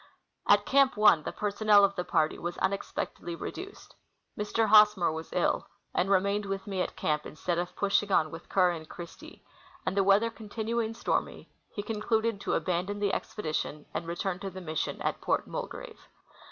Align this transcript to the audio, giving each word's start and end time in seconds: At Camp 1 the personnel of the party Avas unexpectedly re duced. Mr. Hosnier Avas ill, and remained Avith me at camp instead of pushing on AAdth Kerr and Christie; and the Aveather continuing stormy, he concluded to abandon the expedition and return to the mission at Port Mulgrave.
At 0.47 0.65
Camp 0.65 0.97
1 0.97 1.21
the 1.21 1.31
personnel 1.31 1.83
of 1.85 1.95
the 1.95 2.03
party 2.03 2.35
Avas 2.35 2.57
unexpectedly 2.57 3.35
re 3.35 3.51
duced. 3.51 3.93
Mr. 4.35 4.65
Hosnier 4.69 5.11
Avas 5.11 5.29
ill, 5.31 5.67
and 5.93 6.09
remained 6.09 6.45
Avith 6.45 6.65
me 6.65 6.81
at 6.81 6.95
camp 6.95 7.23
instead 7.27 7.59
of 7.59 7.75
pushing 7.75 8.11
on 8.11 8.31
AAdth 8.31 8.49
Kerr 8.49 8.71
and 8.71 8.89
Christie; 8.89 9.43
and 9.85 9.95
the 9.95 10.03
Aveather 10.03 10.33
continuing 10.33 10.95
stormy, 10.95 11.51
he 11.69 11.83
concluded 11.83 12.41
to 12.41 12.55
abandon 12.55 12.97
the 12.97 13.13
expedition 13.13 13.85
and 13.93 14.07
return 14.07 14.39
to 14.39 14.49
the 14.49 14.59
mission 14.59 14.99
at 15.03 15.21
Port 15.21 15.45
Mulgrave. 15.45 15.99